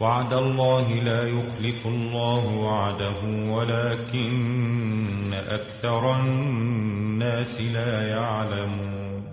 وعد 0.00 0.32
الله 0.32 0.88
لا 0.88 1.22
يخلف 1.22 1.86
الله 1.86 2.46
وعده 2.46 3.20
ولكن 3.52 5.34
أكثر 5.34 6.20
الناس 6.20 7.60
لا 7.60 8.08
يعلمون. 8.08 9.24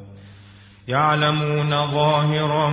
يعلمون 0.88 1.70
ظاهرا 1.70 2.70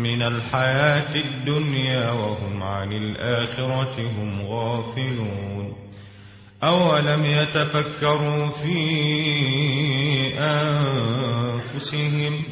من 0.00 0.22
الحياة 0.22 1.14
الدنيا 1.16 2.10
وهم 2.10 2.62
عن 2.62 2.92
الآخرة 2.92 4.10
هم 4.10 4.46
غافلون. 4.46 5.72
أولم 6.64 7.26
يتفكروا 7.26 8.48
في 8.48 8.78
أنفسهم؟ 10.40 12.51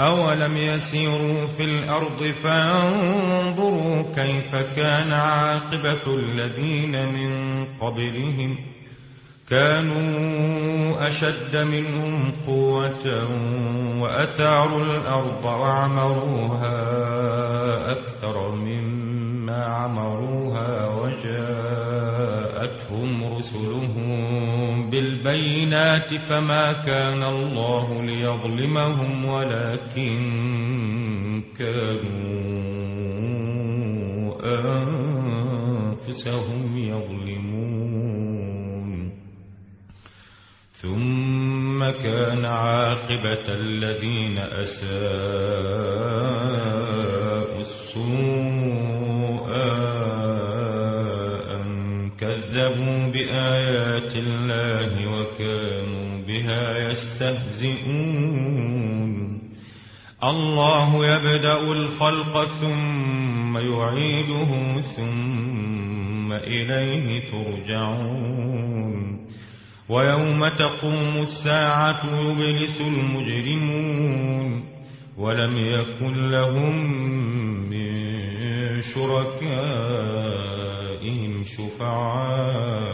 أولم 0.00 0.56
يسيروا 0.56 1.46
في 1.56 1.64
الأرض 1.64 2.22
فانظروا 2.44 4.02
كيف 4.14 4.54
كان 4.76 5.12
عاقبة 5.12 6.14
الذين 6.14 7.12
من 7.12 7.64
قبلهم 7.78 8.58
كانوا 9.48 11.06
أشد 11.06 11.56
منهم 11.56 12.30
قوة 12.46 13.06
وأثاروا 14.02 14.80
الأرض 14.80 15.44
وعمروها 15.44 16.72
أكثر 17.92 18.54
مما 18.54 19.64
عمروها 19.64 20.43
رسلهم 25.34 25.64
بالبينات 25.64 26.14
فما 26.28 26.72
كان 26.72 27.22
الله 27.22 28.02
ليظلمهم 28.02 29.24
ولكن 29.24 30.22
كانوا 31.58 32.34
أنفسهم 35.94 36.78
يظلمون. 36.78 37.54
ثم 40.72 41.80
كان 42.04 42.44
عاقبة 42.44 43.54
الذين 43.54 44.38
أساءوا 44.38 44.94
السوء 47.60 49.48
أن 51.54 52.10
كذبوا 52.20 53.12
بآيات 53.12 53.23
يستهزئون. 57.14 58.34
الله 60.24 61.06
يبدأ 61.06 61.60
الخلق 61.72 62.44
ثم 62.44 63.58
يعيده 63.58 64.80
ثم 64.80 66.32
إليه 66.32 67.30
ترجعون. 67.30 69.18
ويوم 69.88 70.48
تقوم 70.48 71.22
الساعة 71.22 72.00
يبلس 72.20 72.80
المجرمون. 72.80 74.64
ولم 75.18 75.56
يكن 75.56 76.30
لهم 76.30 76.76
من 77.70 77.94
شركائهم 78.80 79.44
شفعاء. 81.44 82.93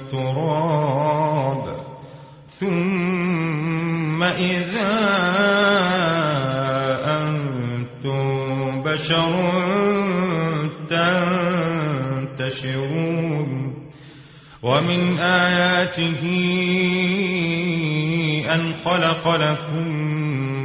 من 0.00 0.08
تراب 0.10 1.64
ثم 2.60 4.22
إذا 4.22 4.96
أنتم 7.04 8.82
بشر 8.82 9.32
تنتشرون. 12.38 13.50
ومن 14.62 15.18
آياته 15.18 16.22
أن 18.54 18.74
خلق 18.84 19.36
لكم 19.36 19.88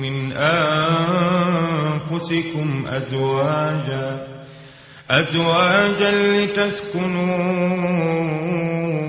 من 0.01 0.33
أنفسكم 0.37 2.07
أزواجا 2.87 4.27
أزواجا 5.09 6.11
لتسكنوا 6.11 7.35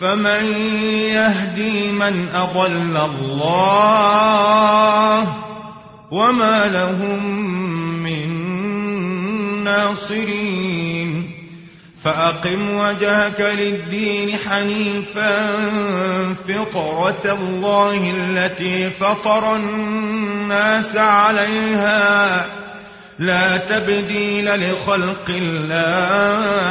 فمن 0.00 0.44
يهدي 1.12 1.92
من 1.92 2.28
أضل 2.28 2.96
الله 2.96 4.36
وما 6.10 6.66
لهم 6.66 7.24
من 8.02 8.28
ناصرين 9.64 11.30
فأقم 12.04 12.76
وجهك 12.76 13.40
للدين 13.40 14.36
حنيفا 14.36 15.46
فطرة 16.34 17.32
الله 17.34 18.10
التي 18.10 18.90
فطر 18.90 19.56
الناس 19.56 20.96
عليها 20.96 22.46
لا 23.18 23.56
تبديل 23.56 24.70
لخلق 24.70 25.24
الله 25.28 26.70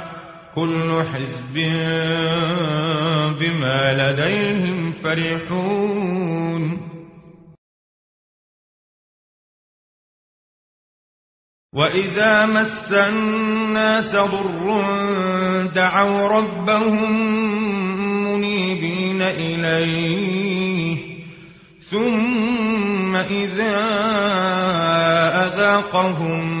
كل 0.55 1.03
حزب 1.13 1.55
بما 3.39 3.93
لديهم 3.93 4.93
فرحون. 4.93 6.91
وإذا 11.73 12.45
مس 12.45 12.93
الناس 12.93 14.15
ضر 14.15 14.81
دعوا 15.75 16.27
ربهم 16.27 17.11
منيبين 18.23 19.21
إليه. 19.21 20.97
ثم 21.79 23.15
إذا 23.15 23.77
أذاقهم 25.47 26.60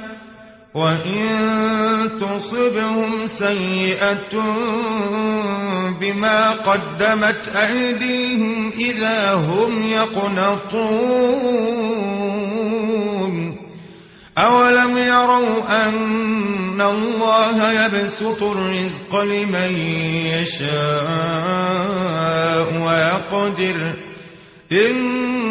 وإن 0.75 2.09
تصبهم 2.21 3.27
سيئة 3.27 4.33
بما 5.99 6.51
قدمت 6.51 7.47
أيديهم 7.47 8.71
إذا 8.79 9.33
هم 9.33 9.83
يقنطون 9.83 11.31
أولم 14.37 14.97
يروا 14.97 15.85
أن 15.87 16.81
الله 16.81 17.85
يبسط 17.85 18.43
الرزق 18.43 19.15
لمن 19.15 19.75
يشاء 20.25 21.51
ويقدر 22.81 23.93
إن 24.71 25.50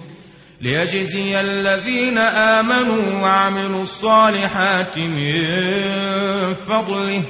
ليجزي 0.61 1.39
الذين 1.39 2.17
آمنوا 2.17 3.21
وعملوا 3.21 3.81
الصالحات 3.81 4.97
من 4.97 6.53
فضله. 6.53 7.25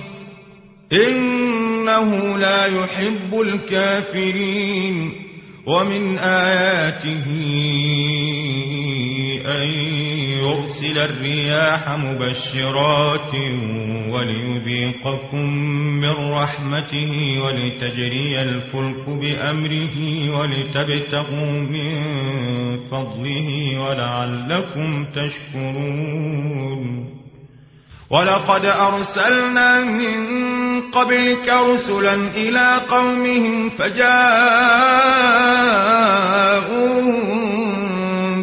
إنه 0.93 2.37
لا 2.37 2.65
يحب 2.65 3.33
الكافرين. 3.33 5.11
ومن 5.65 6.17
آياته 6.17 7.25
أن 9.45 9.80
يرسل 10.81 10.97
الرياح 10.97 11.89
مبشرات 11.89 13.33
وليذيقكم 14.09 15.45
من 16.01 16.15
رحمته 16.33 17.39
ولتجري 17.43 18.41
الفلك 18.41 19.09
بأمره 19.09 19.97
ولتبتغوا 20.37 21.51
من 21.51 21.91
فضله 22.91 23.79
ولعلكم 23.79 25.05
تشكرون. 25.05 26.81
ولقد 28.09 28.65
أرسلنا 28.65 29.83
من 29.83 30.81
قبلك 30.91 31.49
رسلا 31.49 32.13
إلى 32.13 32.81
قومهم 32.89 33.69
فجاءوهم 33.69 34.01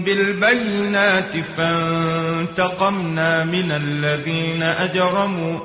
بالبينات 0.09 1.37
فانتقمنا 1.57 3.45
من 3.45 3.73
الذين 3.73 4.63
أجرموا 4.63 5.61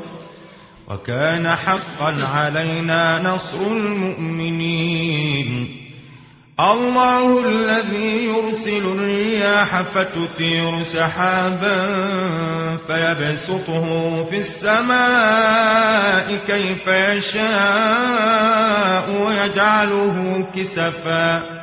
وكان 0.88 1.50
حقا 1.50 2.24
علينا 2.24 3.22
نصر 3.22 3.68
المؤمنين. 3.68 5.00
الله 6.60 7.48
الذي 7.50 8.26
يرسل 8.26 8.86
الرياح 8.86 9.82
فتثير 9.82 10.84
سحابا 10.84 11.88
فيبسطه 12.88 14.24
في 14.24 14.38
السماء 14.38 16.36
كيف 16.48 16.88
يشاء 16.88 17.52
ويجعله 19.22 20.48
كسفا. 20.56 21.63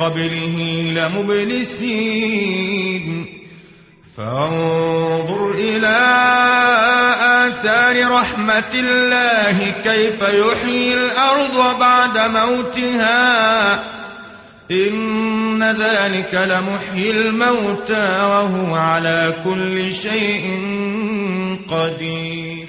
قبله 0.00 0.56
لمبلسين. 0.92 2.46
فانظر 4.16 5.54
إلى 5.54 5.98
آثار 7.46 8.10
رحمة 8.10 8.72
الله 8.74 9.70
كيف 9.70 10.22
يحيي 10.22 10.94
الأرض 10.94 11.78
بعد 11.78 12.18
موتها. 12.18 13.98
إن 14.70 15.62
ذلك 15.62 16.34
لمحيي 16.34 17.10
الموتى 17.10 18.20
وهو 18.20 18.74
على 18.74 19.34
كل 19.44 19.94
شيء 19.94 20.46
قدير. 21.70 22.68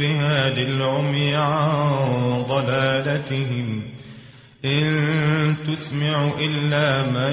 بهاد 0.00 0.58
العمي 0.58 1.36
عن 1.36 2.44
ضلالتهم 2.48 3.82
إن 4.64 5.56
تسمع 5.66 6.30
إلا 6.40 7.02
من 7.02 7.32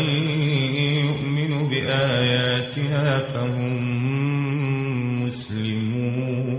يؤمن 1.05 1.69
بآياتها 1.69 3.19
فهم 3.19 3.87
مسلمون. 5.23 6.57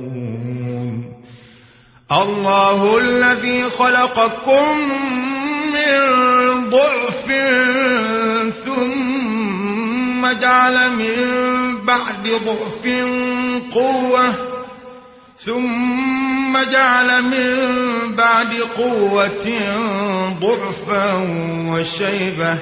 الله 2.12 2.98
الذي 2.98 3.62
خلقكم 3.62 4.78
من 5.76 5.98
ضعف 6.70 7.26
ثم 8.64 10.22
جعل 10.40 10.90
من 10.90 11.16
بعد 11.86 12.24
ضعف 12.44 12.84
قوة 13.74 14.47
ثم 15.44 16.58
جعل 16.72 17.22
من 17.22 17.56
بعد 18.14 18.54
قوة 18.76 19.48
ضعفا 20.40 21.12
وشيبة 21.68 22.58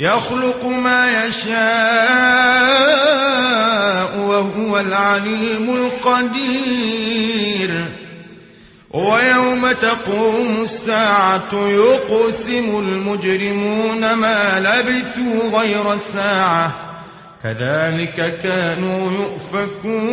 يخلق 0.00 0.64
ما 0.64 1.26
يشاء 1.26 1.58
وهو 4.18 4.80
العليم 4.80 5.70
القدير. 5.70 7.08
ويوم 8.90 9.72
تقوم 9.72 10.62
الساعة 10.62 11.54
يقسم 11.54 12.78
المجرمون 12.78 14.12
ما 14.12 14.60
لبثوا 14.60 15.60
غير 15.60 15.96
ساعة. 15.96 16.72
كذلك 17.42 18.40
كانوا 18.42 19.12
يؤفكون. 19.12 20.08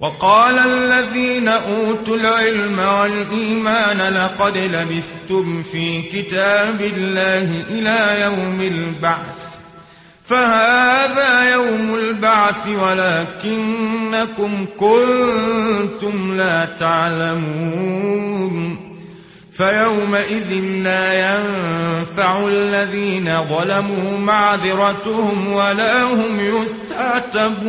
وقال 0.00 0.58
الذين 0.58 1.48
أوتوا 1.48 2.16
العلم 2.16 2.78
والإيمان 2.78 4.14
لقد 4.14 4.58
لبثتم 4.58 5.60
في 5.60 6.02
كتاب 6.02 6.80
الله 6.80 7.64
إلى 7.70 8.22
يوم 8.22 8.60
البعث. 8.60 9.36
فهذا 10.24 11.52
يوم 11.52 11.94
البعث 11.94 12.68
ولكنكم 12.68 14.66
كنتم 14.80 16.34
لا 16.34 16.64
تعلمون. 16.80 18.78
فيومئذ 19.52 20.60
لا 20.62 21.34
ينفع 21.34 22.46
الذين 22.46 23.42
ظلموا 23.42 24.18
معذرتهم 24.18 25.52
ولا 25.52 26.02
هم 26.02 26.40
يستعتبون. 26.40 27.68